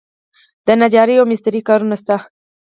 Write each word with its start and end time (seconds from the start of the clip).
د 0.65 0.67
نجارۍ 0.81 1.15
او 1.19 1.25
مسترۍ 1.31 1.61
کارونه 1.69 1.95
شته؟ 2.01 2.15